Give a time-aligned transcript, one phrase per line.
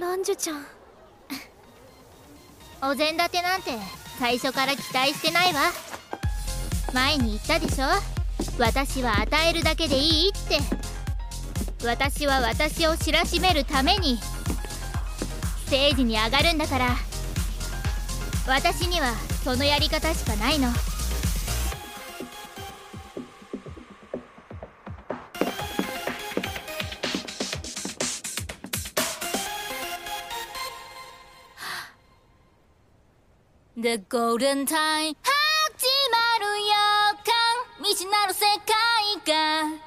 [0.00, 0.66] ランジュちゃん。
[2.90, 3.72] お膳立てなんて
[4.18, 5.70] 最初から期待してないわ。
[6.92, 7.86] 前に言ったでしょ？
[8.58, 10.58] 私は与えるだけでいいって。
[11.84, 14.18] 私は私を知らしめるために。
[15.66, 16.96] ステージに上がるんだから。
[18.46, 19.12] 私には
[19.44, 20.72] そのやり方しかないの
[33.74, 36.74] 「The Golden Time」始まる予
[37.24, 37.32] 感。
[37.78, 38.76] 未知なる世界
[39.24, 39.78] が。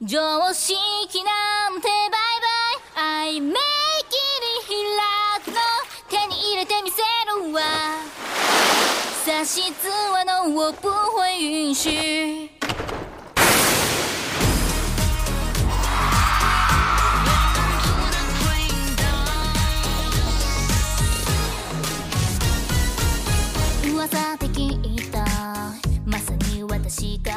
[0.00, 2.10] 常識なんてバイ
[2.94, 3.34] バイ。
[3.34, 3.56] I make it
[4.68, 5.58] 開くの
[6.08, 7.60] 手に入れてみせるわ。
[9.24, 12.45] 差し字はの我不会允许噂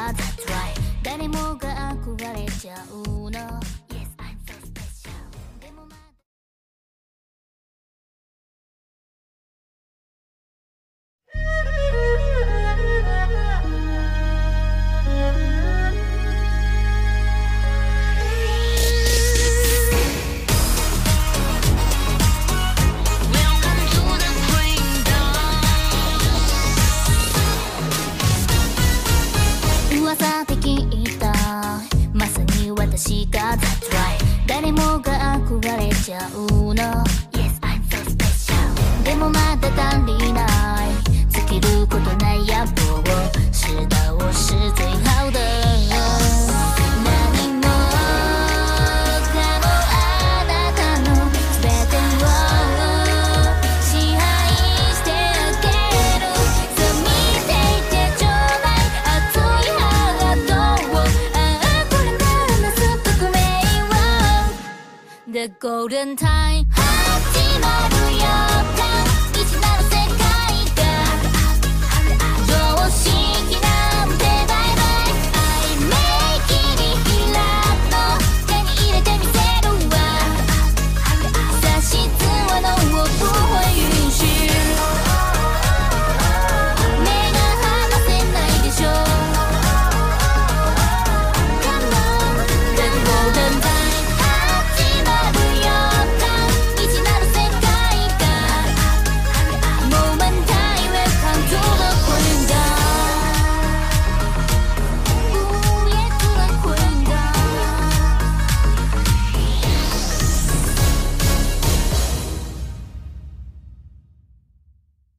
[0.00, 0.80] が That's right.
[1.02, 3.89] 誰もが憧れちゃうの。
[36.14, 36.82] ゃうの
[37.32, 40.39] Yes, I'm so special でもまだ足りない
[65.40, 68.79] The Golden Time 始まるよ